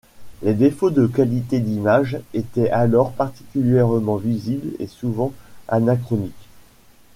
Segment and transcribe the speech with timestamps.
[0.41, 5.31] Les défauts de qualité d'images étaient alors particulièrement visibles et souvent
[5.67, 6.49] anachroniques.